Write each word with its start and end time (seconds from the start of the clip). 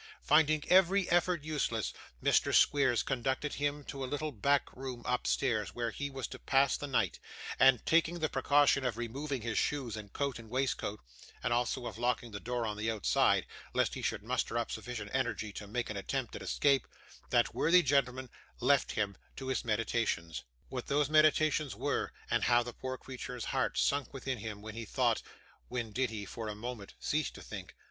Finding 0.23 0.67
every 0.67 1.07
effort 1.11 1.43
useless, 1.43 1.93
Mr 2.23 2.51
Squeers 2.55 3.03
conducted 3.03 3.53
him 3.53 3.83
to 3.83 4.03
a 4.03 4.09
little 4.09 4.31
back 4.31 4.73
room 4.75 5.03
up 5.05 5.27
stairs, 5.27 5.75
where 5.75 5.91
he 5.91 6.09
was 6.09 6.25
to 6.29 6.39
pass 6.39 6.75
the 6.75 6.87
night; 6.87 7.19
and, 7.59 7.85
taking 7.85 8.17
the 8.17 8.27
precaution 8.27 8.83
of 8.83 8.97
removing 8.97 9.43
his 9.43 9.59
shoes, 9.59 9.95
and 9.95 10.11
coat 10.11 10.39
and 10.39 10.49
waistcoat, 10.49 11.01
and 11.43 11.53
also 11.53 11.85
of 11.85 11.99
locking 11.99 12.31
the 12.31 12.39
door 12.39 12.65
on 12.65 12.77
the 12.77 12.89
outside, 12.89 13.45
lest 13.75 13.93
he 13.93 14.01
should 14.01 14.23
muster 14.23 14.57
up 14.57 14.71
sufficient 14.71 15.11
energy 15.13 15.53
to 15.53 15.67
make 15.67 15.87
an 15.91 15.97
attempt 15.97 16.35
at 16.35 16.41
escape, 16.41 16.87
that 17.29 17.53
worthy 17.53 17.83
gentleman 17.83 18.31
left 18.59 18.93
him 18.93 19.15
to 19.35 19.49
his 19.49 19.63
meditations. 19.63 20.41
What 20.69 20.87
those 20.87 21.11
meditations 21.11 21.75
were, 21.75 22.11
and 22.27 22.45
how 22.45 22.63
the 22.63 22.73
poor 22.73 22.97
creature's 22.97 23.45
heart 23.45 23.77
sunk 23.77 24.15
within 24.15 24.39
him 24.39 24.63
when 24.63 24.73
he 24.73 24.83
thought 24.85 25.21
when 25.67 25.91
did 25.91 26.09
he, 26.09 26.25
for 26.25 26.47
a 26.47 26.55
moment, 26.55 26.95
cease 26.99 27.29
to 27.29 27.41
think? 27.43 27.75